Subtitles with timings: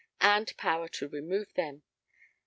[0.21, 1.83] [and power to remove them].